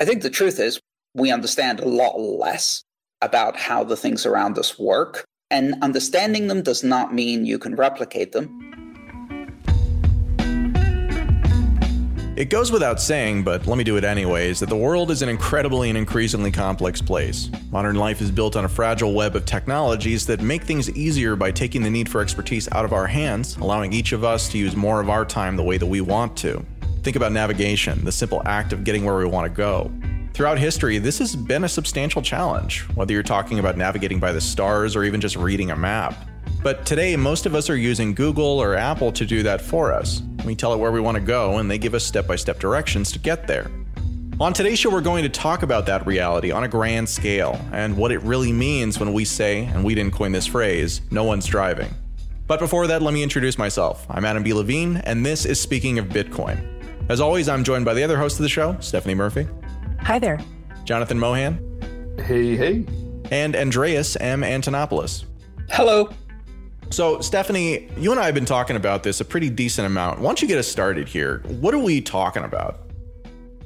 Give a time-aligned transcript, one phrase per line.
[0.00, 0.80] I think the truth is
[1.14, 2.82] we understand a lot less
[3.20, 5.26] about how the things around us work.
[5.50, 8.48] And understanding them does not mean you can replicate them.
[12.34, 15.28] It goes without saying, but let me do it anyways, that the world is an
[15.28, 17.50] incredibly and increasingly complex place.
[17.70, 21.50] Modern life is built on a fragile web of technologies that make things easier by
[21.50, 24.74] taking the need for expertise out of our hands, allowing each of us to use
[24.74, 26.64] more of our time the way that we want to.
[27.02, 29.90] Think about navigation, the simple act of getting where we want to go.
[30.34, 34.40] Throughout history, this has been a substantial challenge, whether you're talking about navigating by the
[34.40, 36.14] stars or even just reading a map.
[36.62, 40.20] But today, most of us are using Google or Apple to do that for us.
[40.44, 42.58] We tell it where we want to go, and they give us step by step
[42.58, 43.70] directions to get there.
[44.38, 47.96] On today's show, we're going to talk about that reality on a grand scale and
[47.96, 51.46] what it really means when we say, and we didn't coin this phrase, no one's
[51.46, 51.94] driving.
[52.46, 54.06] But before that, let me introduce myself.
[54.10, 54.52] I'm Adam B.
[54.52, 56.79] Levine, and this is Speaking of Bitcoin.
[57.10, 59.48] As always, I'm joined by the other host of the show, Stephanie Murphy.
[59.98, 60.38] Hi there.
[60.84, 61.58] Jonathan Mohan.
[62.24, 62.86] Hey, hey.
[63.32, 64.42] And Andreas M.
[64.42, 65.24] Antonopoulos.
[65.70, 66.10] Hello.
[66.90, 70.20] So, Stephanie, you and I have been talking about this a pretty decent amount.
[70.20, 71.42] Why don't you get us started here?
[71.48, 72.78] What are we talking about?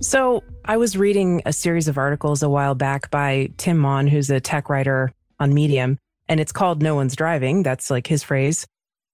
[0.00, 4.31] So, I was reading a series of articles a while back by Tim Maughan, who's
[4.31, 5.99] a tech writer on Medium,
[6.31, 7.62] and it's called No One's Driving.
[7.62, 8.66] That's like his phrase.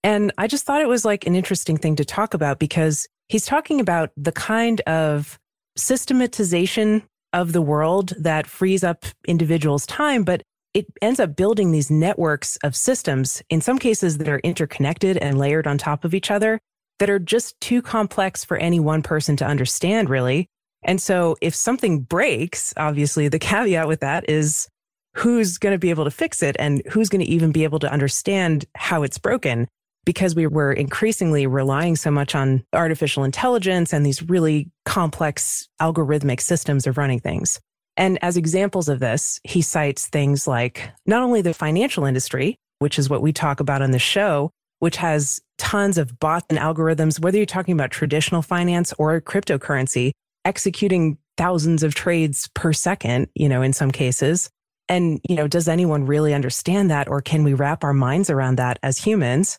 [0.05, 3.47] And I just thought it was like an interesting thing to talk about because he's
[3.47, 5.39] talking about the kind of
[5.77, 10.43] systematization of the world that frees up individuals' time, but
[10.75, 15.39] it ends up building these networks of systems, in some cases that are interconnected and
[15.39, 16.59] layered on top of each other,
[16.99, 20.49] that are just too complex for any one person to understand, really.
[20.83, 24.69] And so if something breaks, obviously the caveat with that is
[25.15, 27.79] who's going to be able to fix it and who's going to even be able
[27.79, 29.69] to understand how it's broken
[30.05, 36.41] because we were increasingly relying so much on artificial intelligence and these really complex algorithmic
[36.41, 37.61] systems of running things.
[37.97, 42.99] And as examples of this, he cites things like not only the financial industry, which
[42.99, 47.21] is what we talk about on the show, which has tons of bots and algorithms,
[47.21, 50.13] whether you're talking about traditional finance or cryptocurrency,
[50.45, 54.51] executing thousands of trades per second, you know, in some cases.
[54.89, 57.09] And, you know, does anyone really understand that?
[57.09, 59.59] Or can we wrap our minds around that as humans?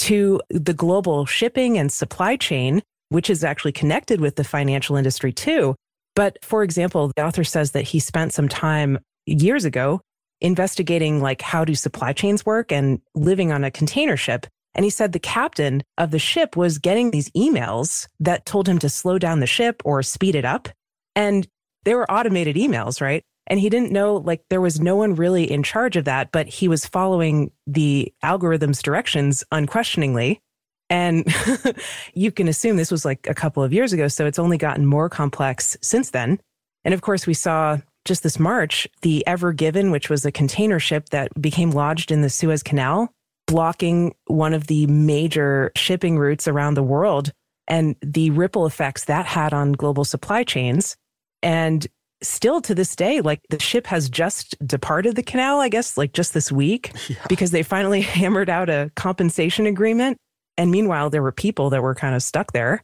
[0.00, 5.32] To the global shipping and supply chain, which is actually connected with the financial industry
[5.32, 5.74] too.
[6.14, 10.00] But for example, the author says that he spent some time years ago
[10.40, 14.46] investigating like how do supply chains work and living on a container ship.
[14.74, 18.78] And he said the captain of the ship was getting these emails that told him
[18.78, 20.68] to slow down the ship or speed it up.
[21.14, 21.46] And
[21.84, 23.22] they were automated emails, right?
[23.50, 26.46] And he didn't know, like, there was no one really in charge of that, but
[26.46, 30.40] he was following the algorithm's directions unquestioningly.
[30.88, 31.26] And
[32.14, 34.06] you can assume this was like a couple of years ago.
[34.06, 36.40] So it's only gotten more complex since then.
[36.84, 40.78] And of course, we saw just this March the Ever Given, which was a container
[40.78, 43.12] ship that became lodged in the Suez Canal,
[43.48, 47.32] blocking one of the major shipping routes around the world
[47.66, 50.96] and the ripple effects that had on global supply chains.
[51.42, 51.86] And
[52.22, 56.12] still to this day, like the ship has just departed the canal, I guess, like
[56.12, 57.16] just this week, yeah.
[57.28, 60.18] because they finally hammered out a compensation agreement
[60.60, 62.82] and meanwhile, there were people that were kind of stuck there.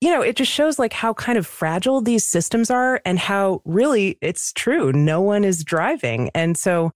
[0.00, 3.60] You know, it just shows like how kind of fragile these systems are and how
[3.66, 4.90] really it's true.
[4.90, 6.30] No one is driving.
[6.34, 6.92] And so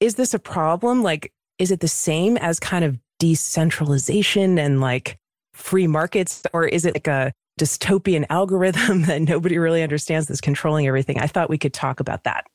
[0.00, 1.04] is this a problem?
[1.04, 5.16] Like, is it the same as kind of decentralization and like
[5.54, 6.42] free markets?
[6.52, 11.18] Or is it like a dystopian algorithm that nobody really understands that's controlling everything?
[11.18, 12.46] I thought we could talk about that.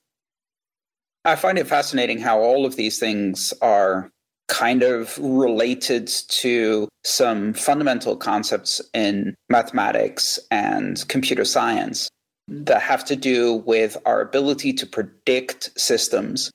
[1.26, 4.10] I find it fascinating how all of these things are
[4.48, 12.10] kind of related to some fundamental concepts in mathematics and computer science.
[12.50, 16.50] that have to do with our ability to predict systems.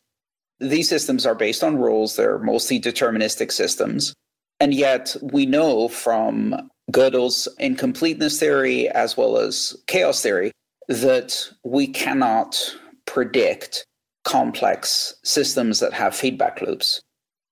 [0.59, 4.15] These systems are based on rules, they're mostly deterministic systems.
[4.59, 10.53] And yet, we know from Gödel's incompleteness theory as well as chaos theory
[10.89, 13.85] that we cannot predict
[14.25, 17.01] complex systems that have feedback loops.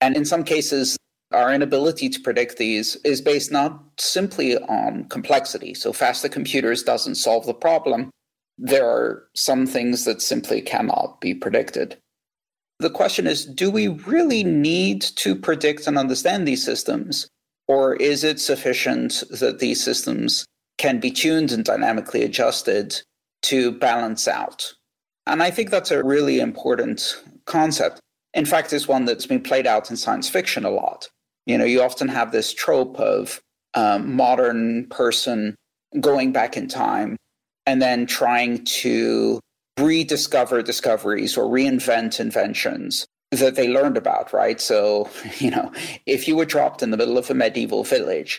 [0.01, 0.97] And in some cases,
[1.33, 5.75] our inability to predict these is based not simply on complexity.
[5.75, 8.11] So, faster computers doesn't solve the problem.
[8.59, 11.97] There are some things that simply cannot be predicted.
[12.79, 17.29] The question is do we really need to predict and understand these systems?
[17.71, 20.45] Or is it sufficient that these systems
[20.77, 23.01] can be tuned and dynamically adjusted
[23.43, 24.75] to balance out?
[25.29, 28.01] And I think that's a really important concept.
[28.35, 31.09] In fact, it's one that's been played out in science fiction a lot.
[31.47, 33.41] You know, you often have this trope of
[33.77, 35.55] a um, modern person
[36.01, 37.17] going back in time
[37.67, 39.39] and then trying to
[39.79, 44.61] rediscover discoveries or reinvent inventions that they learned about, right?
[44.61, 45.73] So, you know,
[46.07, 48.39] if you were dropped in the middle of a medieval village,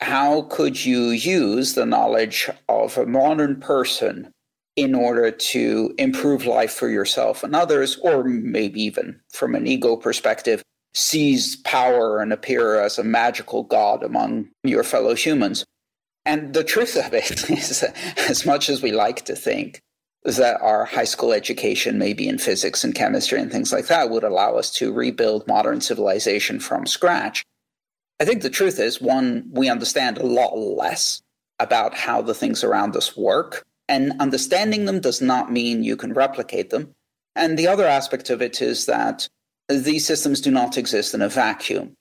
[0.00, 4.30] how could you use the knowledge of a modern person
[4.76, 9.96] in order to improve life for yourself and others, or maybe even from an ego
[9.96, 10.62] perspective,
[10.94, 15.64] seize power and appear as a magical god among your fellow humans.
[16.24, 17.82] And the truth of it is,
[18.16, 19.80] as much as we like to think
[20.24, 24.24] that our high school education, maybe in physics and chemistry and things like that, would
[24.24, 27.44] allow us to rebuild modern civilization from scratch,
[28.20, 31.22] I think the truth is one, we understand a lot less
[31.60, 33.64] about how the things around us work.
[33.88, 36.94] And understanding them does not mean you can replicate them.
[37.36, 39.28] And the other aspect of it is that
[39.68, 41.94] these systems do not exist in a vacuum.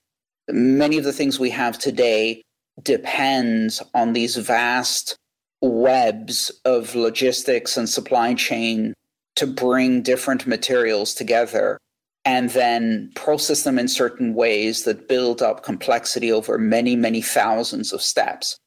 [0.49, 2.41] Many of the things we have today
[2.83, 5.17] depends on these vast
[5.61, 8.93] webs of logistics and supply chain
[9.35, 11.77] to bring different materials together
[12.25, 17.93] and then process them in certain ways that build up complexity over many, many thousands
[17.93, 18.57] of steps.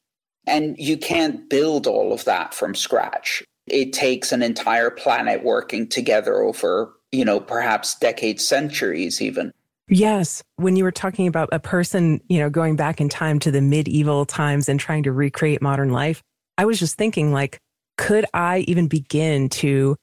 [0.47, 3.43] And you can't build all of that from scratch.
[3.67, 9.53] It takes an entire planet working together over you know, perhaps decades, centuries even.
[9.89, 10.43] Yes.
[10.57, 13.61] When you were talking about a person, you know, going back in time to the
[13.61, 16.23] medieval times and trying to recreate modern life,
[16.61, 17.59] I was just thinking, like,
[17.97, 19.97] could I even begin to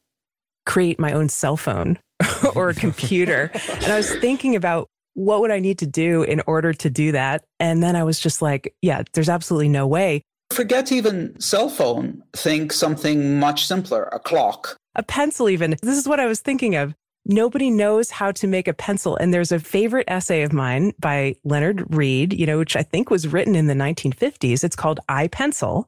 [0.66, 2.00] create my own cell phone
[2.56, 3.52] or a computer?
[3.54, 7.12] and I was thinking about what would I need to do in order to do
[7.12, 7.44] that?
[7.60, 10.24] And then I was just like, yeah, there's absolutely no way.
[10.52, 12.24] Forget even cell phone.
[12.34, 15.76] Think something much simpler a clock a pencil, even.
[15.84, 16.96] This is what I was thinking of.
[17.24, 19.16] Nobody knows how to make a pencil.
[19.16, 23.12] And there's a favorite essay of mine by Leonard Read, you know, which I think
[23.12, 24.64] was written in the 1950s.
[24.64, 25.88] It's called I Pencil.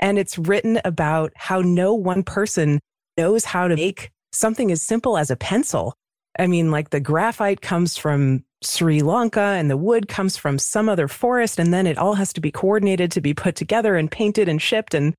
[0.00, 2.80] And it's written about how no one person
[3.16, 5.94] knows how to make something as simple as a pencil.
[6.38, 10.88] I mean, like the graphite comes from Sri Lanka and the wood comes from some
[10.88, 11.58] other forest.
[11.58, 14.60] And then it all has to be coordinated to be put together and painted and
[14.60, 14.94] shipped.
[14.94, 15.14] And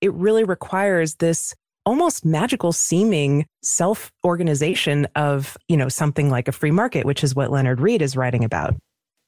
[0.00, 1.54] it really requires this
[1.84, 7.34] almost magical seeming self organization of, you know, something like a free market, which is
[7.34, 8.74] what Leonard Read is writing about.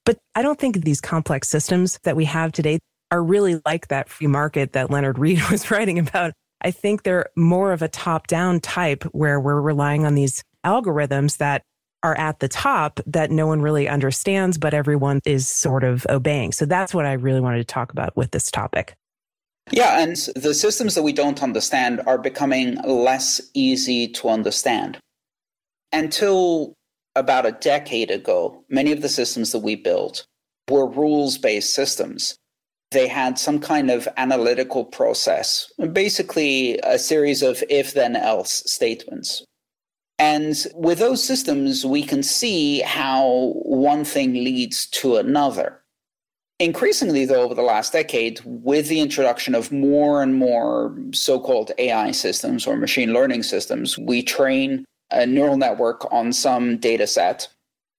[0.05, 2.79] But I don't think these complex systems that we have today
[3.11, 6.33] are really like that free market that Leonard Read was writing about.
[6.61, 11.37] I think they're more of a top down type where we're relying on these algorithms
[11.39, 11.63] that
[12.03, 16.53] are at the top that no one really understands, but everyone is sort of obeying.
[16.53, 18.95] So that's what I really wanted to talk about with this topic.
[19.71, 24.99] Yeah, and the systems that we don't understand are becoming less easy to understand.
[25.93, 26.75] Until
[27.15, 30.25] about a decade ago, many of the systems that we built
[30.71, 32.37] were rules based systems.
[32.91, 39.45] They had some kind of analytical process, basically a series of if then else statements.
[40.19, 45.81] And with those systems, we can see how one thing leads to another.
[46.59, 51.71] Increasingly, though, over the last decade, with the introduction of more and more so called
[51.79, 57.49] AI systems or machine learning systems, we train a neural network on some data set.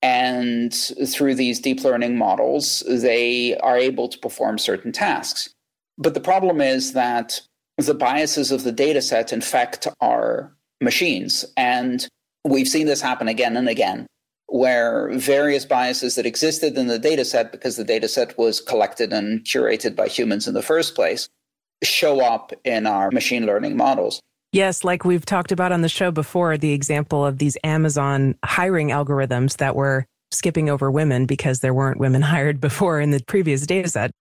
[0.01, 5.49] And through these deep learning models, they are able to perform certain tasks.
[5.97, 7.41] But the problem is that
[7.77, 11.45] the biases of the data set infect our machines.
[11.57, 12.07] And
[12.45, 14.07] we've seen this happen again and again
[14.51, 19.13] where various biases that existed in the data set because the data set was collected
[19.13, 21.29] and curated by humans in the first place
[21.83, 24.19] show up in our machine learning models.
[24.51, 28.89] Yes, like we've talked about on the show before, the example of these Amazon hiring
[28.89, 33.65] algorithms that were skipping over women because there weren't women hired before in the previous
[33.67, 34.11] data set.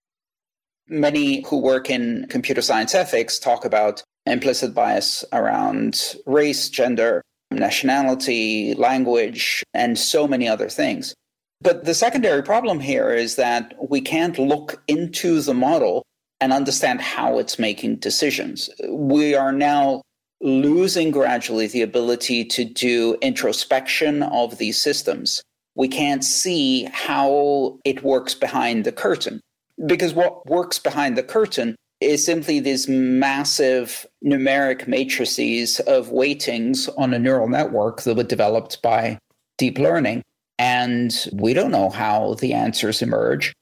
[0.87, 8.75] Many who work in computer science ethics talk about implicit bias around race, gender, nationality,
[8.75, 11.15] language, and so many other things.
[11.61, 16.03] But the secondary problem here is that we can't look into the model
[16.41, 18.71] and understand how it's making decisions.
[18.89, 20.03] We are now
[20.41, 25.43] losing gradually the ability to do introspection of these systems.
[25.75, 29.41] We can't see how it works behind the curtain.
[29.87, 37.13] Because what works behind the curtain is simply these massive numeric matrices of weightings on
[37.15, 39.19] a neural network that were developed by
[39.57, 40.23] deep learning.
[40.59, 43.53] And we don't know how the answers emerge.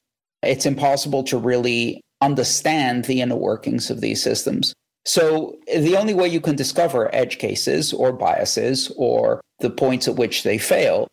[0.42, 4.74] It's impossible to really understand the inner workings of these systems.
[5.06, 10.16] So the only way you can discover edge cases or biases or the points at
[10.16, 11.06] which they fail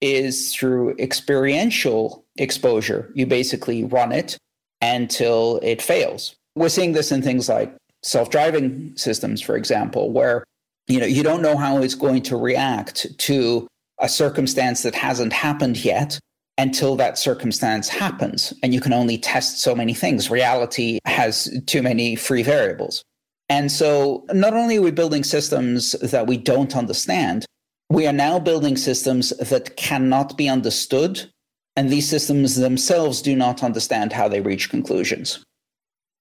[0.00, 3.12] is through experiential exposure.
[3.14, 4.38] You basically run it
[4.80, 6.34] until it fails.
[6.56, 10.44] We're seeing this in things like self-driving systems, for example, where
[10.88, 13.66] you know you don't know how it's going to react to
[14.00, 16.18] a circumstance that hasn't happened yet
[16.58, 18.52] until that circumstance happens.
[18.62, 20.30] And you can only test so many things.
[20.30, 23.02] Reality has too many free variables.
[23.48, 27.44] And so not only are we building systems that we don't understand,
[27.90, 31.30] we are now building systems that cannot be understood.
[31.76, 35.44] And these systems themselves do not understand how they reach conclusions.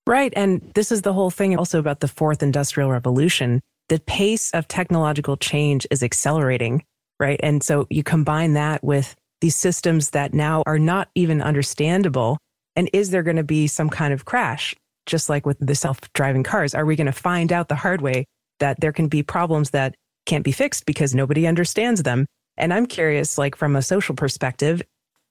[0.05, 0.33] Right.
[0.35, 3.61] And this is the whole thing also about the fourth industrial revolution.
[3.89, 6.83] The pace of technological change is accelerating,
[7.19, 7.39] right?
[7.41, 12.37] And so you combine that with these systems that now are not even understandable.
[12.75, 14.75] And is there going to be some kind of crash?
[15.05, 18.01] Just like with the self driving cars, are we going to find out the hard
[18.01, 18.25] way
[18.59, 19.95] that there can be problems that
[20.25, 22.25] can't be fixed because nobody understands them?
[22.57, 24.81] And I'm curious, like from a social perspective,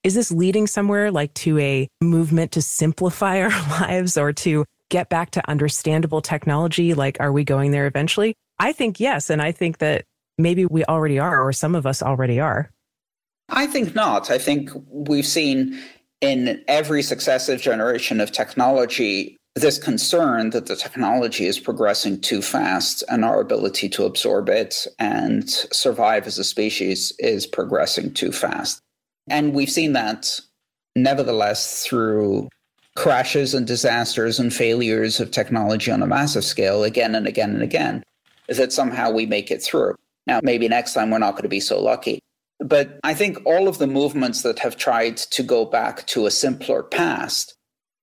[0.02, 3.50] is this leading somewhere like to a movement to simplify our
[3.80, 6.94] lives or to get back to understandable technology?
[6.94, 8.34] Like, are we going there eventually?
[8.58, 9.30] I think yes.
[9.30, 10.04] And I think that
[10.38, 12.70] maybe we already are, or some of us already are.
[13.48, 14.30] I think not.
[14.30, 15.78] I think we've seen
[16.20, 23.04] in every successive generation of technology this concern that the technology is progressing too fast
[23.08, 28.80] and our ability to absorb it and survive as a species is progressing too fast.
[29.28, 30.40] And we've seen that
[30.96, 32.48] nevertheless through
[32.96, 37.62] crashes and disasters and failures of technology on a massive scale again and again and
[37.62, 38.02] again,
[38.48, 39.94] that somehow we make it through.
[40.26, 42.20] Now, maybe next time we're not going to be so lucky.
[42.58, 46.30] But I think all of the movements that have tried to go back to a
[46.30, 47.54] simpler past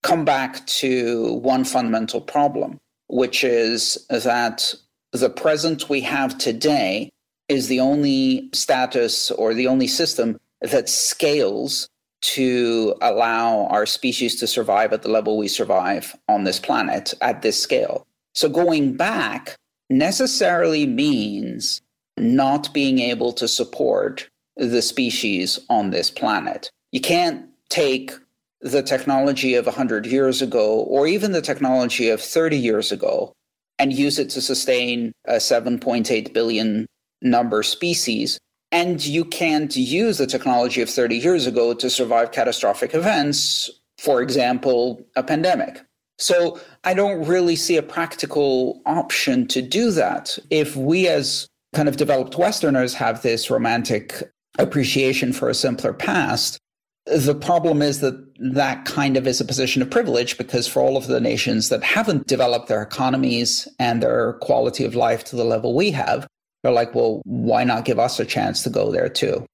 [0.03, 4.73] come back to one fundamental problem, which is that
[5.11, 7.09] the present we have today
[7.47, 11.89] is the only status or the only system that scales
[12.21, 17.41] to allow our species to survive at the level we survive on this planet at
[17.41, 18.05] this scale.
[18.33, 19.55] So going back
[19.89, 21.81] necessarily means
[22.17, 26.69] not being able to support the species on this planet.
[26.91, 28.11] You can't take
[28.61, 33.33] the technology of 100 years ago or even the technology of 30 years ago
[33.77, 36.85] and use it to sustain a 7.8 billion
[37.21, 38.37] number species.
[38.71, 44.21] And you can't use the technology of 30 years ago to survive catastrophic events, for
[44.21, 45.81] example, a pandemic.
[46.19, 50.37] So I don't really see a practical option to do that.
[50.49, 56.57] If we as kind of developed Westerners have this romantic appreciation for a simpler past.
[57.05, 60.97] The problem is that that kind of is a position of privilege because for all
[60.97, 65.43] of the nations that haven't developed their economies and their quality of life to the
[65.43, 66.27] level we have,
[66.63, 69.45] they're like, well, why not give us a chance to go there too?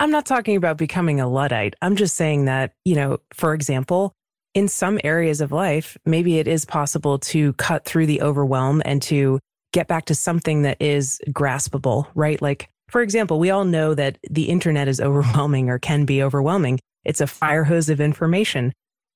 [0.00, 1.74] I'm not talking about becoming a Luddite.
[1.80, 4.12] I'm just saying that, you know, for example,
[4.54, 9.00] in some areas of life, maybe it is possible to cut through the overwhelm and
[9.02, 9.38] to
[9.72, 12.40] get back to something that is graspable, right?
[12.42, 16.78] Like for example, we all know that the internet is overwhelming or can be overwhelming.
[17.04, 18.72] It's a fire hose of information.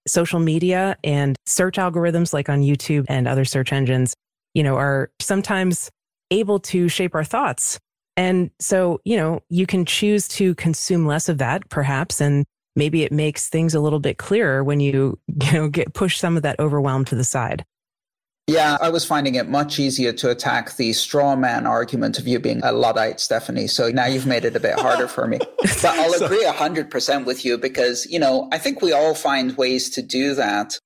[0.07, 4.15] Social media and search algorithms like on YouTube and other search engines,
[4.55, 5.91] you know, are sometimes
[6.31, 7.79] able to shape our thoughts.
[8.17, 13.03] And so, you know, you can choose to consume less of that perhaps and maybe
[13.03, 16.43] it makes things a little bit clearer when you, you know, get push some of
[16.43, 17.65] that overwhelm to the side.
[18.49, 22.39] Yeah, I was finding it much easier to attack the straw man argument of you
[22.39, 23.67] being a Luddite, Stephanie.
[23.67, 25.39] So now you've made it a bit harder for me.
[25.83, 29.91] But I'll agree 100% with you because, you know, I think we all find ways
[29.91, 30.79] to do that.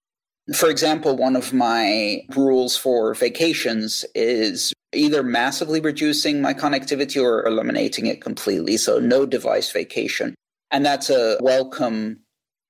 [0.56, 7.46] For example, one of my rules for vacations is either massively reducing my connectivity or
[7.46, 8.76] eliminating it completely.
[8.76, 10.34] So no device vacation.
[10.72, 12.18] And that's a welcome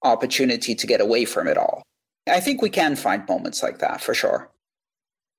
[0.04, 1.82] opportunity to get away from it all.
[2.28, 4.50] I think we can find moments like that for sure.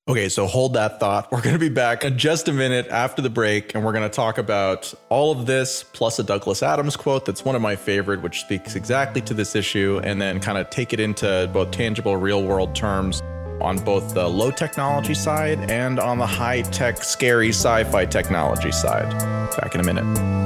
[0.06, 1.32] Okay, so hold that thought.
[1.32, 4.04] We're going to be back in just a minute after the break, and we're going
[4.10, 7.78] to talk about all of this plus a Douglas Adams quote that's one of my
[7.78, 11.72] favorite, which speaks exactly to this issue, and then kind of take it into both
[11.72, 13.22] tangible, real world terms
[13.62, 18.74] on both the low technology side and on the high tech, scary sci fi technology
[18.74, 19.10] side.
[19.58, 20.43] Back in a minute.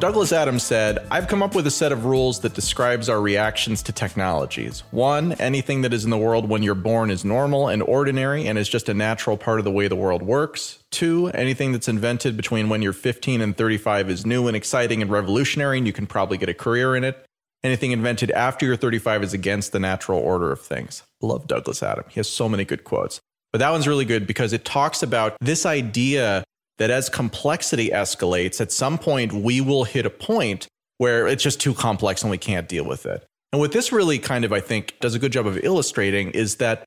[0.00, 3.82] Douglas Adams said, I've come up with a set of rules that describes our reactions
[3.82, 4.82] to technologies.
[4.92, 8.56] One, anything that is in the world when you're born is normal and ordinary and
[8.56, 10.78] is just a natural part of the way the world works.
[10.90, 15.10] Two, anything that's invented between when you're 15 and 35 is new and exciting and
[15.10, 17.22] revolutionary, and you can probably get a career in it.
[17.62, 21.02] Anything invented after you're 35 is against the natural order of things.
[21.20, 22.06] Love Douglas Adams.
[22.08, 23.20] He has so many good quotes.
[23.52, 26.42] But that one's really good because it talks about this idea
[26.80, 31.60] that as complexity escalates, at some point we will hit a point where it's just
[31.60, 33.24] too complex and we can't deal with it.
[33.52, 36.56] And what this really kind of, I think, does a good job of illustrating is
[36.56, 36.84] that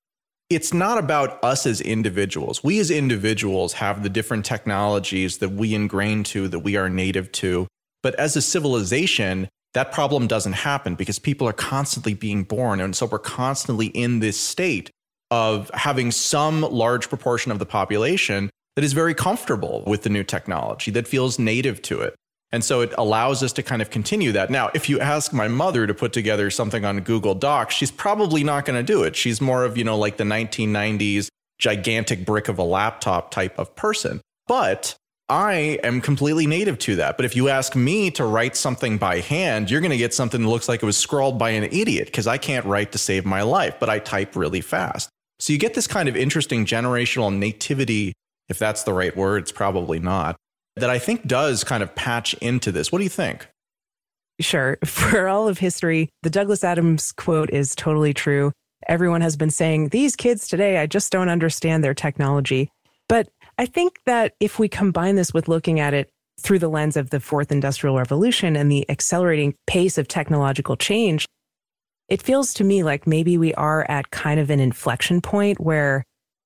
[0.50, 2.64] it's not about us as individuals.
[2.64, 7.32] We as individuals have the different technologies that we ingrain to, that we are native
[7.34, 7.68] to.
[8.02, 12.82] But as a civilization, that problem doesn't happen because people are constantly being born.
[12.82, 14.90] And so we're constantly in this state
[15.30, 20.24] of having some large proportion of the population that is very comfortable with the new
[20.24, 22.16] technology, that feels native to it.
[22.52, 24.52] And so it allows us to kind of continue that.
[24.52, 28.44] Now, if you ask my mother to put together something on Google Docs, she's probably
[28.44, 29.16] not going to do it.
[29.16, 33.76] She's more of, you know, like the 1990s gigantic brick of a laptop type of
[33.76, 34.22] person.
[34.48, 34.96] But
[35.30, 37.18] I am completely native to that.
[37.18, 40.42] But if you ask me to write something by hand, you're going to get something
[40.42, 43.26] that looks like it was scrawled by an idiot because I can't write to save
[43.26, 45.10] my life, but I type really fast.
[45.40, 48.14] So you get this kind of interesting generational nativity
[48.50, 50.36] if that's the right word, it's probably not,
[50.76, 52.92] that I think does kind of patch into this.
[52.92, 53.48] What do you think?
[54.40, 54.78] Sure.
[54.86, 58.52] For all of history, the Douglas Adams quote is totally true.
[58.88, 62.70] Everyone has been saying, These kids today, I just don't understand their technology.
[63.08, 66.10] But I think that if we combine this with looking at it
[66.42, 71.26] through the lens of the fourth industrial revolution and the accelerating pace of technological change,
[72.10, 76.04] it feels to me like maybe we are at kind of an inflection point where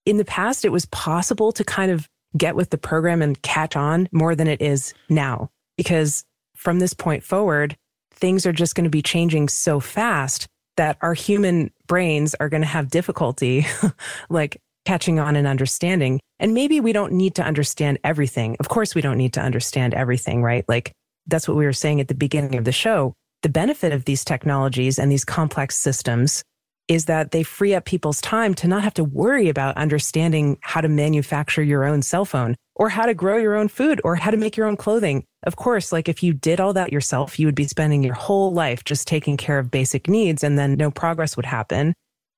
[0.08, 3.76] in the past, it was possible to kind of get with the program and catch
[3.76, 5.50] on more than it is now.
[5.76, 6.24] Because
[6.56, 7.76] from this point forward,
[8.13, 12.62] things are just going to be changing so fast that our human brains are going
[12.62, 13.65] to have difficulty
[14.30, 16.22] like catching on and understanding.
[16.39, 18.56] And maybe we don't need to understand everything.
[18.62, 20.63] Of course, we don't need to understand everything, right?
[20.70, 20.93] Like
[21.26, 23.13] that's what we were saying at the beginning of the show.
[23.41, 26.43] The benefit of these technologies and these complex systems
[26.88, 30.82] is that they free up people's time to not have to worry about understanding how
[30.82, 34.32] to manufacture your own cell phone or how to grow your own food or how
[34.32, 35.23] to make your own clothing.
[35.43, 38.54] Of course, like if you did all that yourself, you would be spending your whole
[38.54, 41.93] life just taking care of basic needs and then no progress would happen.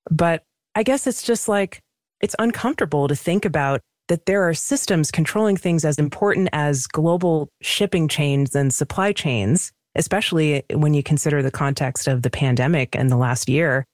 [0.10, 0.44] But
[0.76, 1.80] I guess it's just like,
[2.22, 7.50] it's uncomfortable to think about that there are systems controlling things as important as global
[7.62, 13.12] shipping chains and supply chains, especially when you consider the context of the pandemic and
[13.12, 13.86] the last year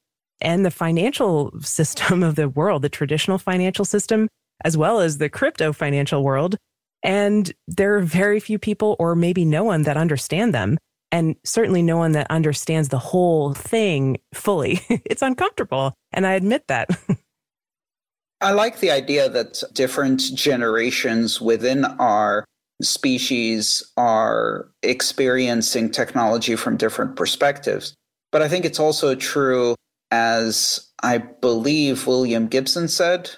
[0.42, 4.28] and the financial system of the world, the traditional financial system,
[4.64, 6.58] as well as the crypto financial world.
[7.04, 10.78] And there are very few people, or maybe no one, that understand them.
[11.12, 14.82] And certainly no one that understands the whole thing fully.
[14.90, 15.94] it's uncomfortable.
[16.12, 16.90] And I admit that.
[18.42, 22.44] I like the idea that different generations within our
[22.82, 27.94] species are experiencing technology from different perspectives.
[28.32, 29.76] But I think it's also true
[30.12, 33.32] as I believe William Gibson said,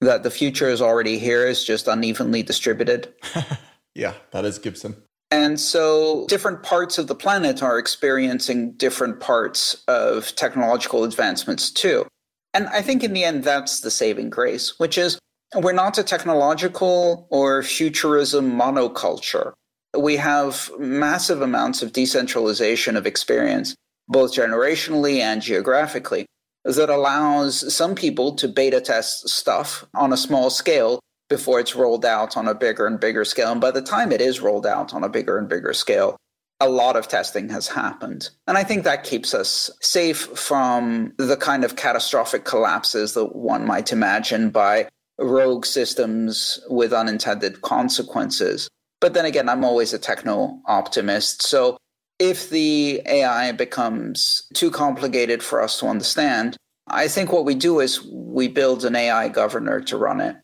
[0.00, 3.12] that the future is already here, is just unevenly distributed.
[3.94, 4.96] yeah, that is Gibson.
[5.30, 12.06] And so different parts of the planet are experiencing different parts of technological advancements too.
[12.52, 15.18] And I think in the end, that's the saving grace, which is
[15.54, 19.52] we're not a technological or futurism monoculture.
[19.96, 23.74] We have massive amounts of decentralization of experience
[24.08, 26.26] both generationally and geographically.
[26.64, 32.04] that allows some people to beta test stuff on a small scale before it's rolled
[32.04, 33.50] out on a bigger and bigger scale.
[33.50, 36.16] And by the time it is rolled out on a bigger and bigger scale,
[36.60, 38.30] a lot of testing has happened.
[38.46, 43.66] And I think that keeps us safe from the kind of catastrophic collapses that one
[43.66, 44.88] might imagine by
[45.18, 48.68] rogue systems with unintended consequences.
[49.00, 51.42] But then again, I'm always a techno optimist.
[51.42, 51.76] So
[52.18, 56.56] if the AI becomes too complicated for us to understand,
[56.88, 60.36] I think what we do is we build an AI governor to run it.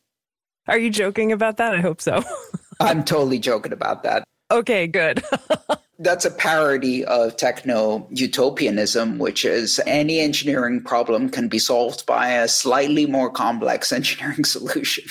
[0.66, 1.74] Are you joking about that?
[1.74, 2.22] I hope so.
[2.80, 4.24] I'm totally joking about that.
[4.50, 5.22] Okay, good.
[5.98, 12.30] That's a parody of techno utopianism, which is any engineering problem can be solved by
[12.30, 15.04] a slightly more complex engineering solution.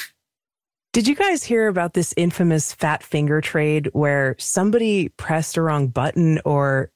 [0.97, 5.89] Did you guys hear about this infamous fat finger trade where somebody pressed a wrong
[5.89, 6.89] button or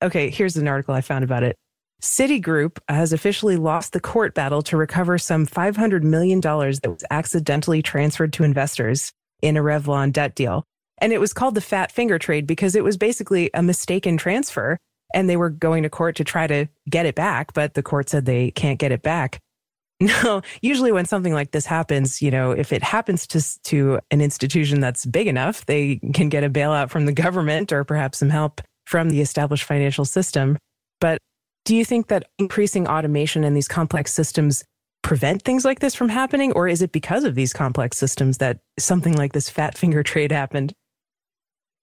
[0.00, 1.56] okay, here's an article I found about it.
[2.00, 7.82] Citigroup has officially lost the court battle to recover some $500 million that was accidentally
[7.82, 9.10] transferred to investors
[9.42, 10.62] in a Revlon debt deal.
[10.98, 14.78] And it was called the fat finger trade because it was basically a mistaken transfer.
[15.12, 18.08] And they were going to court to try to get it back, but the court
[18.08, 19.40] said they can't get it back.
[20.22, 24.20] No, usually when something like this happens, you know, if it happens to to an
[24.20, 28.30] institution that's big enough, they can get a bailout from the government or perhaps some
[28.30, 30.56] help from the established financial system.
[31.00, 31.18] But
[31.64, 34.64] do you think that increasing automation in these complex systems
[35.02, 38.58] prevent things like this from happening or is it because of these complex systems that
[38.78, 40.72] something like this fat finger trade happened?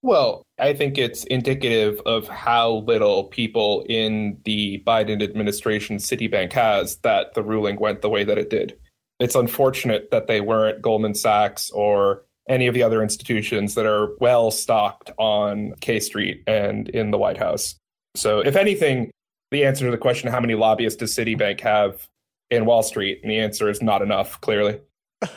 [0.02, 6.98] Well, I think it's indicative of how little people in the Biden administration Citibank has
[6.98, 8.78] that the ruling went the way that it did.
[9.20, 14.16] It's unfortunate that they weren't Goldman Sachs or any of the other institutions that are
[14.20, 17.76] well stocked on K Street and in the White House.
[18.16, 19.12] So, if anything,
[19.52, 22.08] the answer to the question, how many lobbyists does Citibank have
[22.50, 23.20] in Wall Street?
[23.24, 24.80] And the answer is not enough, clearly.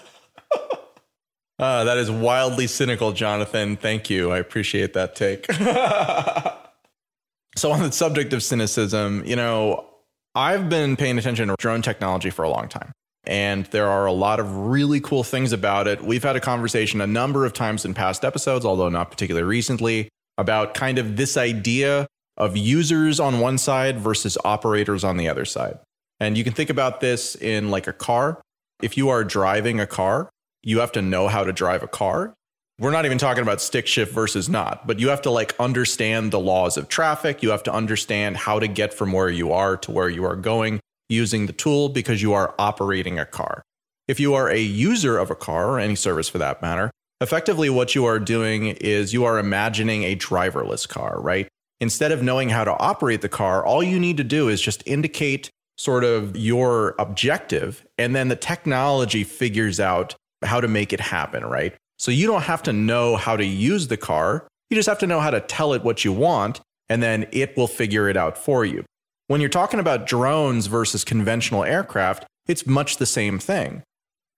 [1.59, 3.77] Uh, that is wildly cynical, Jonathan.
[3.77, 4.31] Thank you.
[4.31, 5.51] I appreciate that take.
[7.57, 9.87] so, on the subject of cynicism, you know,
[10.35, 12.93] I've been paying attention to drone technology for a long time.
[13.25, 16.03] And there are a lot of really cool things about it.
[16.03, 20.09] We've had a conversation a number of times in past episodes, although not particularly recently,
[20.39, 25.45] about kind of this idea of users on one side versus operators on the other
[25.45, 25.79] side.
[26.21, 28.41] And you can think about this in like a car.
[28.81, 30.31] If you are driving a car,
[30.69, 32.35] you have to know how to drive a car.
[32.79, 36.31] We're not even talking about stick shift versus not, but you have to like understand
[36.31, 37.43] the laws of traffic.
[37.43, 40.37] You have to understand how to get from where you are to where you are
[40.37, 40.79] going
[41.09, 43.63] using the tool because you are operating a car.
[44.09, 46.91] If you are a user of a car or any service for that matter,
[47.23, 51.49] effectively what you are doing is you are imagining a driverless car, right?
[51.81, 54.83] Instead of knowing how to operate the car, all you need to do is just
[54.85, 61.01] indicate sort of your objective, and then the technology figures out how to make it
[61.01, 61.75] happen, right?
[61.99, 64.47] So you don't have to know how to use the car.
[64.71, 67.57] You just have to know how to tell it what you want, and then it
[67.57, 68.85] will figure it out for you.
[69.27, 73.83] When you're talking about drones versus conventional aircraft, it's much the same thing.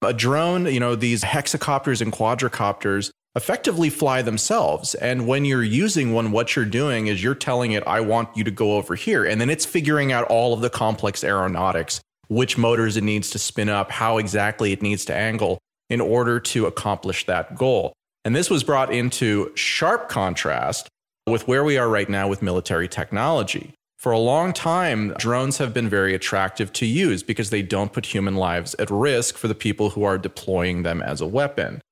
[0.03, 4.95] A drone, you know, these hexacopters and quadricopters effectively fly themselves.
[4.97, 8.43] And when you're using one, what you're doing is you're telling it, I want you
[8.45, 9.25] to go over here.
[9.25, 13.39] And then it's figuring out all of the complex aeronautics, which motors it needs to
[13.39, 15.59] spin up, how exactly it needs to angle
[15.91, 17.93] in order to accomplish that goal.
[18.25, 20.89] And this was brought into sharp contrast
[21.27, 23.75] with where we are right now with military technology.
[23.99, 28.07] For a long time, drones have been very attractive to use because they don't put
[28.07, 31.83] human lives at risk for the people who are deploying them as a weapon.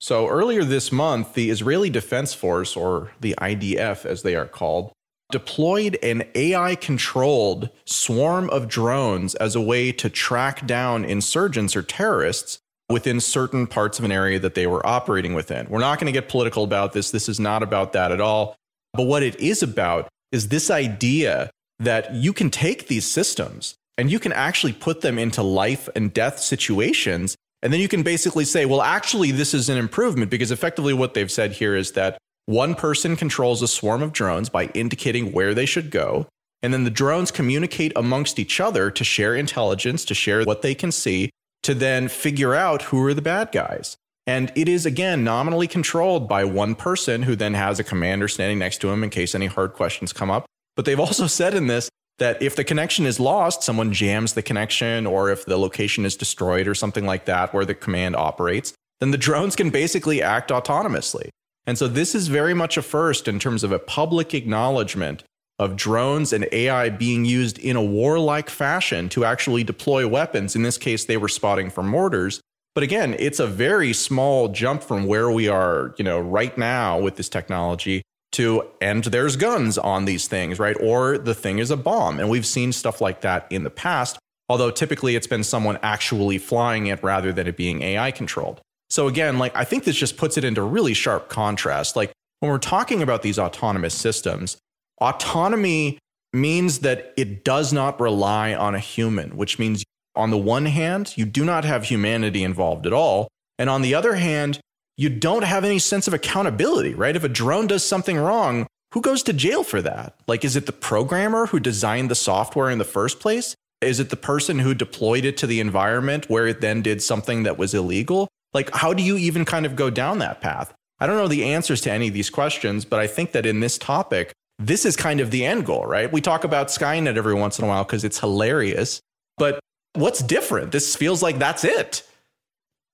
[0.00, 4.92] So, earlier this month, the Israeli Defense Force, or the IDF as they are called,
[5.30, 11.82] deployed an AI controlled swarm of drones as a way to track down insurgents or
[11.82, 12.58] terrorists
[12.90, 15.66] within certain parts of an area that they were operating within.
[15.68, 17.10] We're not going to get political about this.
[17.10, 18.56] This is not about that at all.
[18.92, 24.10] But what it is about is this idea that you can take these systems and
[24.10, 27.36] you can actually put them into life and death situations.
[27.62, 31.14] And then you can basically say, well, actually, this is an improvement because effectively what
[31.14, 35.54] they've said here is that one person controls a swarm of drones by indicating where
[35.54, 36.26] they should go.
[36.62, 40.74] And then the drones communicate amongst each other to share intelligence, to share what they
[40.74, 41.30] can see,
[41.64, 43.96] to then figure out who are the bad guys.
[44.26, 48.58] And it is, again, nominally controlled by one person who then has a commander standing
[48.58, 50.46] next to him in case any hard questions come up.
[50.76, 54.42] But they've also said in this that if the connection is lost, someone jams the
[54.42, 58.72] connection, or if the location is destroyed or something like that where the command operates,
[59.00, 61.28] then the drones can basically act autonomously.
[61.66, 65.24] And so this is very much a first in terms of a public acknowledgement
[65.58, 70.56] of drones and AI being used in a warlike fashion to actually deploy weapons.
[70.56, 72.40] In this case, they were spotting for mortars.
[72.74, 76.98] But again, it's a very small jump from where we are, you know, right now
[76.98, 80.76] with this technology to and there's guns on these things, right?
[80.80, 82.18] Or the thing is a bomb.
[82.18, 86.38] And we've seen stuff like that in the past, although typically it's been someone actually
[86.38, 88.60] flying it rather than it being AI controlled.
[88.90, 91.94] So again, like I think this just puts it into really sharp contrast.
[91.94, 94.56] Like when we're talking about these autonomous systems,
[95.00, 95.98] autonomy
[96.32, 99.84] means that it does not rely on a human, which means
[100.16, 103.28] on the one hand, you do not have humanity involved at all.
[103.58, 104.60] And on the other hand,
[104.96, 107.16] you don't have any sense of accountability, right?
[107.16, 110.14] If a drone does something wrong, who goes to jail for that?
[110.28, 113.56] Like, is it the programmer who designed the software in the first place?
[113.80, 117.42] Is it the person who deployed it to the environment where it then did something
[117.42, 118.28] that was illegal?
[118.52, 120.72] Like, how do you even kind of go down that path?
[121.00, 123.58] I don't know the answers to any of these questions, but I think that in
[123.58, 126.10] this topic, this is kind of the end goal, right?
[126.10, 129.00] We talk about Skynet every once in a while because it's hilarious,
[129.36, 129.60] but
[129.94, 130.72] what's different?
[130.72, 132.02] This feels like that's it.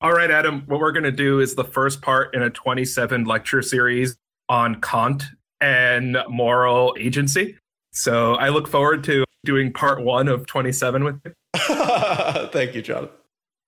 [0.02, 3.24] All right, Adam, what we're going to do is the first part in a 27
[3.24, 4.16] lecture series
[4.48, 5.24] on Kant
[5.60, 7.58] and moral agency.
[7.92, 11.32] So I look forward to doing part one of 27 with you.
[12.52, 13.10] Thank you, John.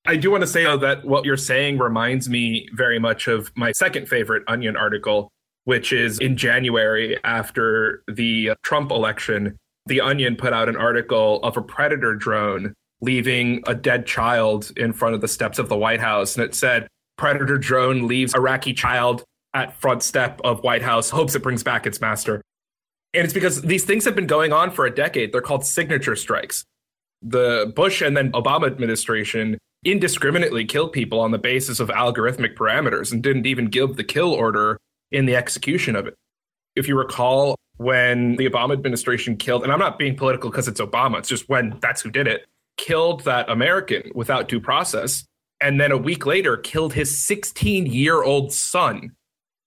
[0.06, 3.52] I do want to say, though, that what you're saying reminds me very much of
[3.54, 5.30] my second favorite Onion article,
[5.64, 9.56] which is in January after the Trump election.
[9.86, 14.92] The Onion put out an article of a predator drone leaving a dead child in
[14.92, 16.36] front of the steps of the White House.
[16.36, 16.86] And it said,
[17.18, 21.86] Predator drone leaves Iraqi child at front step of White House, hopes it brings back
[21.86, 22.40] its master.
[23.12, 25.32] And it's because these things have been going on for a decade.
[25.32, 26.64] They're called signature strikes.
[27.20, 33.12] The Bush and then Obama administration indiscriminately killed people on the basis of algorithmic parameters
[33.12, 34.78] and didn't even give the kill order
[35.12, 36.16] in the execution of it.
[36.74, 40.80] If you recall, when the Obama administration killed, and I'm not being political because it's
[40.80, 42.46] Obama, it's just when that's who did it,
[42.76, 45.24] killed that American without due process,
[45.60, 49.12] and then a week later killed his 16 year old son.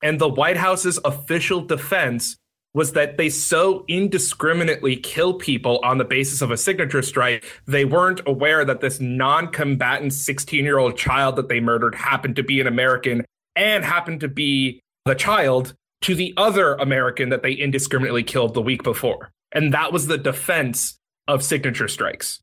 [0.02, 2.38] And the White House's official defense
[2.76, 7.86] was that they so indiscriminately kill people on the basis of a signature strike, they
[7.86, 12.44] weren't aware that this non combatant 16 year old child that they murdered happened to
[12.44, 13.24] be an American
[13.56, 18.62] and happened to be the child to the other American that they indiscriminately killed the
[18.62, 19.32] week before.
[19.52, 22.42] And that was the defense of signature strikes.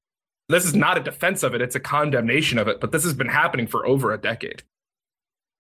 [0.49, 3.15] This is not a defense of it, it's a condemnation of it, but this has
[3.15, 4.63] been happening for over a decade.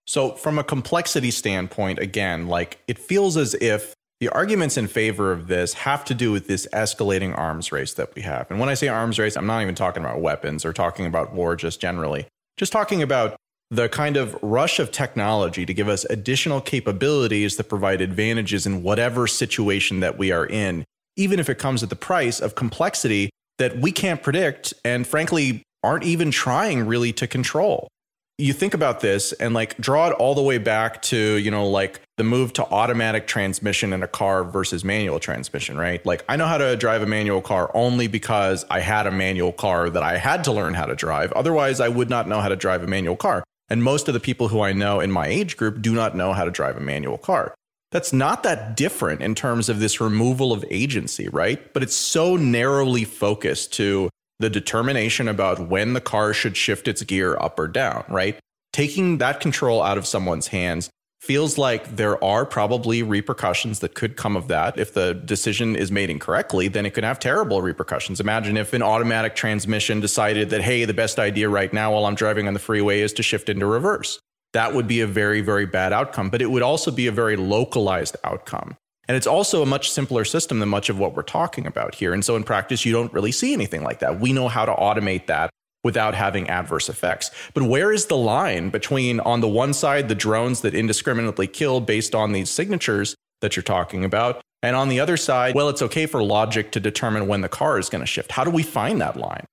[0.06, 5.32] So, from a complexity standpoint, again, like it feels as if the arguments in favor
[5.32, 8.50] of this have to do with this escalating arms race that we have.
[8.50, 11.32] And when I say arms race, I'm not even talking about weapons or talking about
[11.32, 13.36] war just generally, just talking about
[13.72, 18.82] the kind of rush of technology to give us additional capabilities that provide advantages in
[18.82, 20.84] whatever situation that we are in,
[21.16, 25.62] even if it comes at the price of complexity that we can't predict and frankly
[25.82, 27.88] aren't even trying really to control.
[28.36, 31.66] You think about this and like draw it all the way back to, you know,
[31.66, 36.04] like the move to automatic transmission in a car versus manual transmission, right?
[36.04, 39.52] Like I know how to drive a manual car only because I had a manual
[39.52, 41.32] car that I had to learn how to drive.
[41.32, 43.44] Otherwise, I would not know how to drive a manual car.
[43.72, 46.34] And most of the people who I know in my age group do not know
[46.34, 47.54] how to drive a manual car
[47.90, 51.72] that's not that different in terms of this removal of agency, right?
[51.72, 57.02] But it's so narrowly focused to the determination about when the car should shift its
[57.02, 58.38] gear up or down, right?
[58.74, 60.90] Taking that control out of someone's hands
[61.22, 64.78] feels like there are probably repercussions that could come of that.
[64.78, 68.20] If the decision is made incorrectly, then it could have terrible repercussions.
[68.20, 72.16] Imagine if an automatic transmission decided that, hey, the best idea right now while I'm
[72.16, 74.18] driving on the freeway is to shift into reverse
[74.52, 76.30] that would be a very, very bad outcome.
[76.30, 78.76] But it would also be a very localized outcome.
[79.08, 82.14] And it's also a much simpler system than much of what we're talking about here.
[82.14, 84.20] And so in practice, you don't really see anything like that.
[84.20, 85.50] We know how to automate that
[85.84, 87.30] without having adverse effects.
[87.54, 91.80] But where is the line between, on the one side, the drones that indiscriminately kill
[91.80, 94.42] based on these signatures that you're talking about?
[94.62, 97.78] And on the other side, well, it's okay for logic to determine when the car
[97.78, 98.30] is going to shift.
[98.30, 99.44] How do we find that line?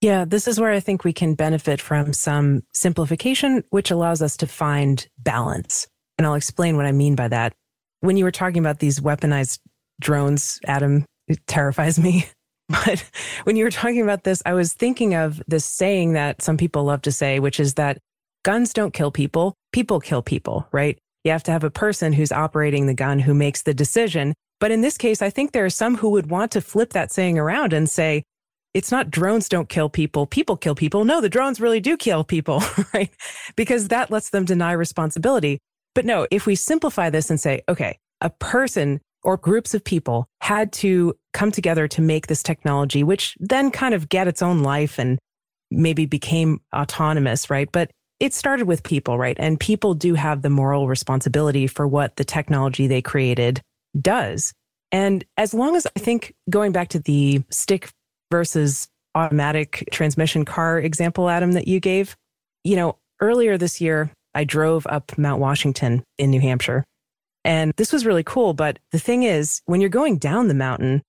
[0.00, 4.36] Yeah, this is where I think we can benefit from some simplification, which allows us
[4.38, 5.86] to find balance.
[6.18, 7.54] And I'll explain what I mean by that.
[8.00, 9.60] When you were talking about these weaponized
[10.00, 12.26] drones, Adam, it terrifies me.
[12.86, 13.04] But
[13.44, 16.84] when you were talking about this, I was thinking of this saying that some people
[16.84, 17.98] love to say, which is that
[18.42, 20.98] guns don't kill people, people kill people, right?
[21.24, 24.34] You have to have a person who's operating the gun who makes the decision.
[24.60, 27.12] But in this case, I think there are some who would want to flip that
[27.12, 28.22] saying around and say,
[28.74, 31.04] it's not drones don't kill people, people kill people.
[31.04, 32.62] No, the drones really do kill people,
[32.94, 33.10] right?
[33.56, 35.58] Because that lets them deny responsibility.
[35.94, 40.26] But no, if we simplify this and say, okay, a person or groups of people
[40.40, 44.62] had to come together to make this technology, which then kind of get its own
[44.62, 45.18] life and
[45.70, 47.68] maybe became autonomous, right?
[47.72, 49.36] But it started with people, right?
[49.40, 53.60] And people do have the moral responsibility for what the technology they created
[54.00, 54.52] does.
[54.92, 57.90] And as long as I think going back to the stick
[58.30, 62.16] versus automatic transmission car example, Adam, that you gave,
[62.62, 66.84] you know, earlier this year, I drove up Mount Washington in New Hampshire.
[67.44, 68.54] And this was really cool.
[68.54, 71.02] But the thing is, when you're going down the mountain,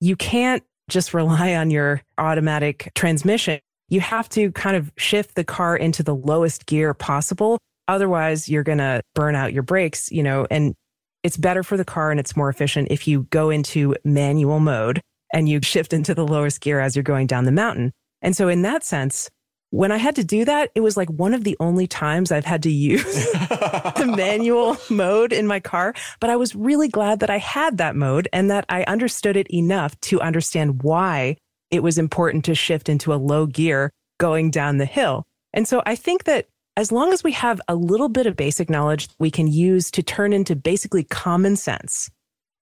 [0.00, 3.60] you can't just rely on your automatic transmission.
[3.88, 7.58] You have to kind of shift the car into the lowest gear possible.
[7.88, 10.74] Otherwise, you're going to burn out your brakes, you know, and
[11.22, 15.00] it's better for the car and it's more efficient if you go into manual mode
[15.32, 17.92] and you shift into the lowest gear as you're going down the mountain.
[18.20, 19.30] And so, in that sense,
[19.72, 22.44] when I had to do that, it was like one of the only times I've
[22.44, 25.94] had to use the manual mode in my car.
[26.20, 29.50] But I was really glad that I had that mode and that I understood it
[29.50, 31.38] enough to understand why
[31.70, 35.24] it was important to shift into a low gear going down the hill.
[35.54, 38.68] And so I think that as long as we have a little bit of basic
[38.68, 42.10] knowledge we can use to turn into basically common sense,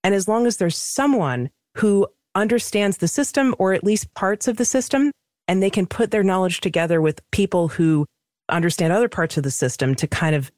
[0.04, 4.58] and as long as there's someone who understands the system or at least parts of
[4.58, 5.10] the system
[5.50, 8.06] and they can put their knowledge together with people who
[8.48, 10.48] understand other parts of the system to kind of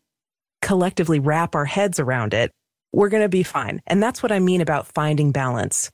[0.60, 2.50] collectively wrap our heads around it,
[2.92, 3.80] we're going to be fine.
[3.86, 5.90] And that's what I mean about finding balance.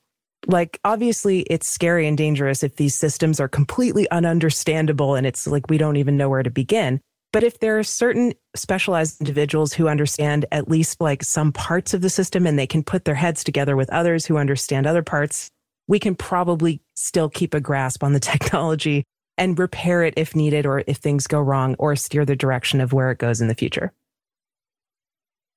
[0.49, 5.71] Like, obviously, it's scary and dangerous if these systems are completely ununderstandable and it's like
[5.71, 7.01] we don't even know where to begin.
[7.33, 12.01] But if there are certain specialized individuals who understand at least like some parts of
[12.01, 15.53] the system and they can put their heads together with others who understand other parts,
[15.89, 19.05] we can probably still keep a grasp on the technology
[19.37, 22.93] and repair it if needed or if things go wrong or steer the direction of
[22.93, 23.93] where it goes in the future.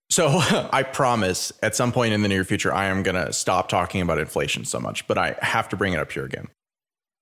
[0.09, 0.27] So
[0.73, 4.01] I promise at some point in the near future, I am going to stop talking
[4.01, 6.47] about inflation so much, but I have to bring it up here again.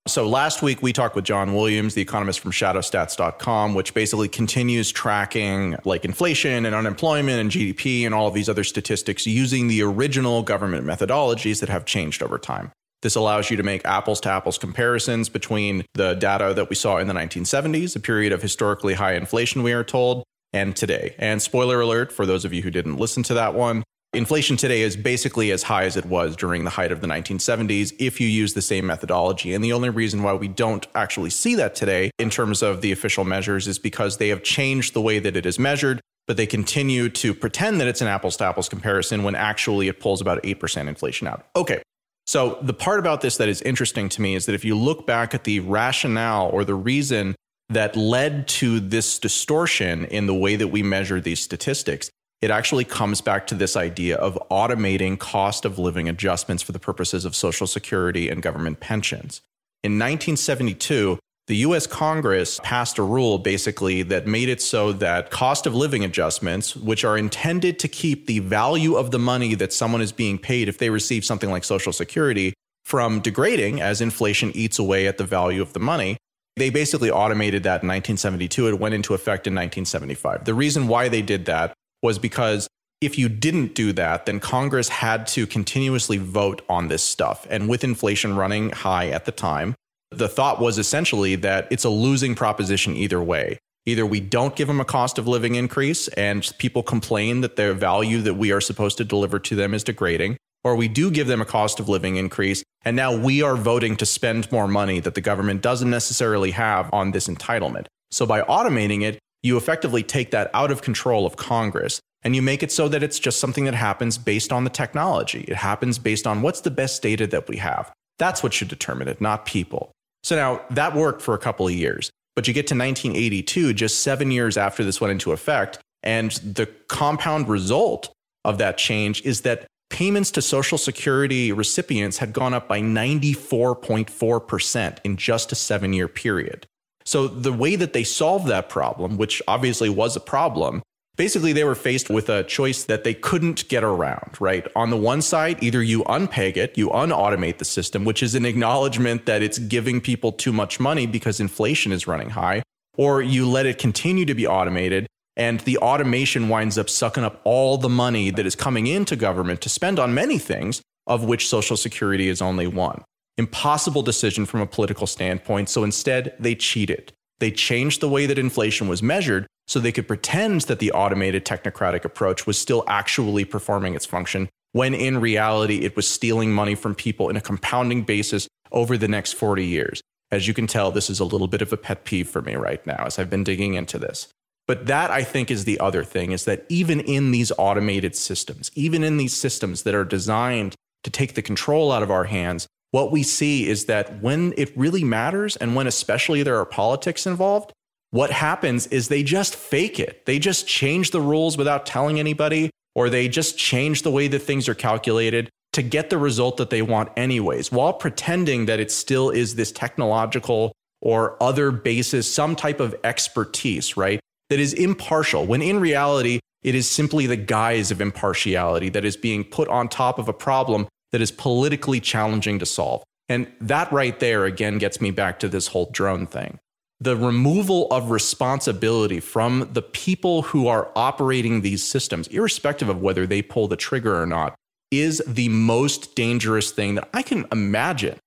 [0.08, 4.90] So last week we talked with John Williams, the economist from shadowstats.com, which basically continues
[4.90, 9.82] tracking like inflation and unemployment and GDP and all of these other statistics using the
[9.82, 12.72] original government methodologies that have changed over time.
[13.02, 16.98] This allows you to make apples to apples comparisons between the data that we saw
[16.98, 21.14] in the 1970s, a period of historically high inflation, we are told, and today.
[21.18, 24.82] And spoiler alert for those of you who didn't listen to that one, inflation today
[24.82, 28.28] is basically as high as it was during the height of the 1970s if you
[28.28, 29.54] use the same methodology.
[29.54, 32.92] And the only reason why we don't actually see that today in terms of the
[32.92, 36.00] official measures is because they have changed the way that it is measured.
[36.26, 39.98] But they continue to pretend that it's an apples to apples comparison when actually it
[39.98, 41.46] pulls about 8% inflation out.
[41.56, 41.82] Okay,
[42.30, 45.04] so, the part about this that is interesting to me is that if you look
[45.04, 47.34] back at the rationale or the reason
[47.70, 52.08] that led to this distortion in the way that we measure these statistics,
[52.40, 56.78] it actually comes back to this idea of automating cost of living adjustments for the
[56.78, 59.40] purposes of Social Security and government pensions.
[59.82, 61.18] In 1972,
[61.50, 66.04] the US Congress passed a rule basically that made it so that cost of living
[66.04, 70.38] adjustments, which are intended to keep the value of the money that someone is being
[70.38, 75.18] paid if they receive something like Social Security from degrading as inflation eats away at
[75.18, 76.16] the value of the money,
[76.54, 78.68] they basically automated that in 1972.
[78.68, 80.44] It went into effect in 1975.
[80.44, 82.68] The reason why they did that was because
[83.00, 87.44] if you didn't do that, then Congress had to continuously vote on this stuff.
[87.50, 89.74] And with inflation running high at the time,
[90.10, 93.58] the thought was essentially that it's a losing proposition either way.
[93.86, 97.72] Either we don't give them a cost of living increase and people complain that their
[97.72, 101.26] value that we are supposed to deliver to them is degrading, or we do give
[101.26, 105.00] them a cost of living increase and now we are voting to spend more money
[105.00, 107.86] that the government doesn't necessarily have on this entitlement.
[108.10, 112.42] So by automating it, you effectively take that out of control of Congress and you
[112.42, 115.44] make it so that it's just something that happens based on the technology.
[115.48, 117.90] It happens based on what's the best data that we have.
[118.18, 119.92] That's what should determine it, not people.
[120.22, 124.02] So now that worked for a couple of years, but you get to 1982, just
[124.02, 125.80] seven years after this went into effect.
[126.02, 128.12] And the compound result
[128.44, 134.98] of that change is that payments to Social Security recipients had gone up by 94.4%
[135.04, 136.66] in just a seven year period.
[137.04, 140.82] So the way that they solved that problem, which obviously was a problem,
[141.20, 144.66] basically they were faced with a choice that they couldn't get around, right?
[144.74, 148.46] On the one side, either you unpeg it, you unautomate the system, which is an
[148.46, 152.62] acknowledgement that it's giving people too much money because inflation is running high,
[152.96, 155.06] or you let it continue to be automated
[155.36, 159.60] and the automation winds up sucking up all the money that is coming into government
[159.60, 163.04] to spend on many things, of which Social Security is only one.
[163.36, 167.12] Impossible decision from a political standpoint, so instead they cheated.
[167.40, 171.44] They changed the way that inflation was measured so they could pretend that the automated
[171.44, 176.74] technocratic approach was still actually performing its function when in reality, it was stealing money
[176.74, 180.00] from people in a compounding basis over the next 40 years.
[180.32, 182.56] As you can tell, this is a little bit of a pet peeve for me
[182.56, 184.26] right now as I've been digging into this.
[184.66, 188.72] But that I think is the other thing is that even in these automated systems,
[188.74, 192.66] even in these systems that are designed to take the control out of our hands,
[192.90, 197.24] what we see is that when it really matters and when especially there are politics
[197.24, 197.72] involved,
[198.10, 200.26] what happens is they just fake it.
[200.26, 204.40] They just change the rules without telling anybody, or they just change the way that
[204.40, 208.90] things are calculated to get the result that they want, anyways, while pretending that it
[208.90, 214.20] still is this technological or other basis, some type of expertise, right?
[214.50, 219.16] that is impartial, when in reality, it is simply the guise of impartiality that is
[219.16, 223.02] being put on top of a problem that is politically challenging to solve.
[223.28, 226.58] And that right there, again, gets me back to this whole drone thing.
[227.02, 233.26] The removal of responsibility from the people who are operating these systems, irrespective of whether
[233.26, 234.54] they pull the trigger or not,
[234.90, 238.18] is the most dangerous thing that I can imagine.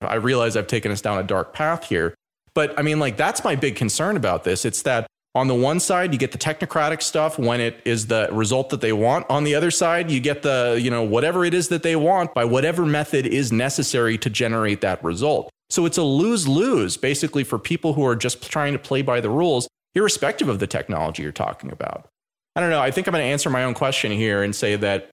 [0.00, 2.14] I realize I've taken us down a dark path here,
[2.54, 4.64] but I mean, like, that's my big concern about this.
[4.64, 8.28] It's that on the one side, you get the technocratic stuff when it is the
[8.32, 9.26] result that they want.
[9.28, 12.34] On the other side, you get the, you know, whatever it is that they want
[12.34, 15.50] by whatever method is necessary to generate that result.
[15.70, 19.20] So it's a lose lose basically for people who are just trying to play by
[19.20, 22.08] the rules, irrespective of the technology you're talking about.
[22.56, 22.80] I don't know.
[22.80, 25.10] I think I'm going to answer my own question here and say that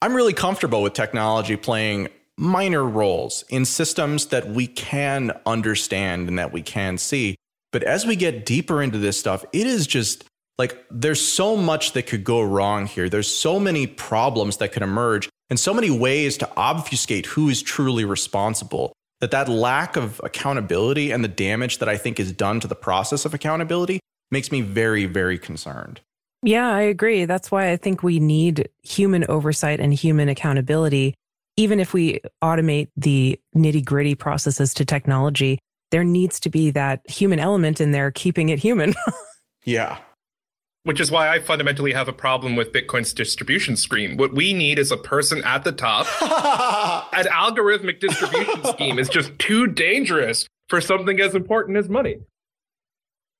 [0.00, 6.38] I'm really comfortable with technology playing minor roles in systems that we can understand and
[6.38, 7.34] that we can see.
[7.72, 10.24] But as we get deeper into this stuff, it is just
[10.56, 13.08] like there's so much that could go wrong here.
[13.08, 17.60] There's so many problems that could emerge and so many ways to obfuscate who is
[17.60, 22.60] truly responsible that that lack of accountability and the damage that I think is done
[22.60, 24.00] to the process of accountability
[24.30, 26.00] makes me very very concerned.
[26.42, 27.24] Yeah, I agree.
[27.24, 31.14] That's why I think we need human oversight and human accountability.
[31.56, 35.58] Even if we automate the nitty gritty processes to technology,
[35.90, 38.94] there needs to be that human element in there keeping it human.
[39.64, 39.98] yeah.
[40.88, 44.16] Which is why I fundamentally have a problem with Bitcoin's distribution scheme.
[44.16, 46.06] What we need is a person at the top.
[47.12, 52.20] An algorithmic distribution scheme is just too dangerous for something as important as money.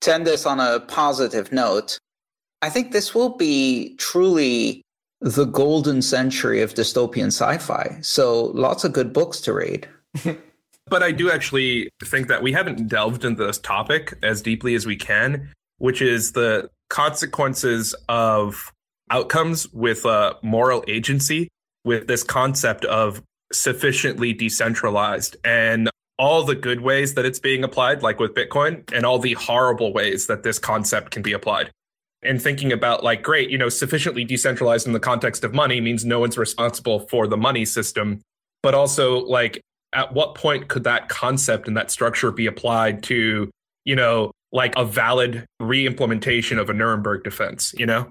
[0.02, 1.98] To end this on a positive note,
[2.60, 4.82] I think this will be truly
[5.22, 7.96] the golden century of dystopian sci fi.
[8.02, 9.88] So lots of good books to read.
[10.90, 14.86] But I do actually think that we haven't delved into this topic as deeply as
[14.86, 18.72] we can, which is the consequences of
[19.10, 21.48] outcomes with uh, moral agency,
[21.84, 23.22] with this concept of
[23.52, 29.06] sufficiently decentralized and all the good ways that it's being applied, like with Bitcoin, and
[29.06, 31.70] all the horrible ways that this concept can be applied.
[32.22, 36.04] And thinking about, like, great, you know, sufficiently decentralized in the context of money means
[36.04, 38.20] no one's responsible for the money system.
[38.64, 39.60] But also, like,
[39.92, 43.48] at what point could that concept and that structure be applied to,
[43.84, 48.10] you know, like a valid re-implementation of a Nuremberg defense, you know?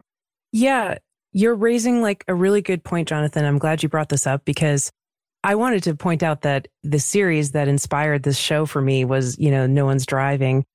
[0.52, 0.98] Yeah,
[1.34, 3.46] you're raising like a really good point, Jonathan.
[3.46, 4.92] I'm glad you brought this up because
[5.44, 9.38] I wanted to point out that the series that inspired this show for me was,
[9.38, 10.66] you know, No One's Driving.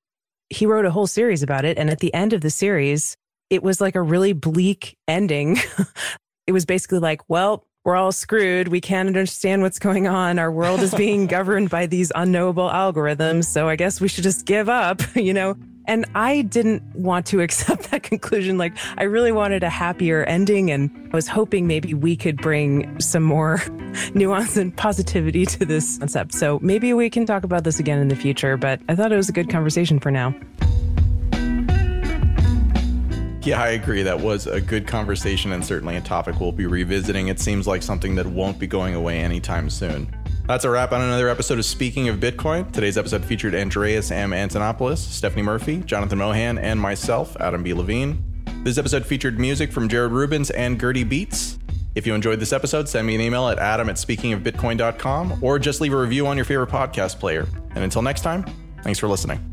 [0.49, 1.77] He wrote a whole series about it.
[1.77, 3.15] And at the end of the series,
[3.49, 5.57] it was like a really bleak ending.
[6.47, 8.69] it was basically like, well, we're all screwed.
[8.69, 10.39] We can't understand what's going on.
[10.39, 13.45] Our world is being governed by these unknowable algorithms.
[13.45, 15.57] So I guess we should just give up, you know?
[15.85, 18.57] And I didn't want to accept that conclusion.
[18.57, 20.71] Like, I really wanted a happier ending.
[20.71, 23.61] And I was hoping maybe we could bring some more
[24.13, 26.35] nuance and positivity to this concept.
[26.35, 28.55] So maybe we can talk about this again in the future.
[28.55, 30.33] But I thought it was a good conversation for now.
[33.43, 34.03] Yeah, I agree.
[34.03, 37.27] That was a good conversation and certainly a topic we'll be revisiting.
[37.27, 40.13] It seems like something that won't be going away anytime soon.
[40.47, 42.71] That's a wrap on another episode of Speaking of Bitcoin.
[42.71, 44.31] Today's episode featured Andreas M.
[44.31, 47.73] Antonopoulos, Stephanie Murphy, Jonathan Mohan, and myself, Adam B.
[47.73, 48.23] Levine.
[48.63, 51.59] This episode featured music from Jared Rubens and Gertie Beats.
[51.95, 55.81] If you enjoyed this episode, send me an email at adam at speakingofbitcoin.com or just
[55.81, 57.45] leave a review on your favorite podcast player.
[57.75, 58.45] And until next time,
[58.83, 59.52] thanks for listening.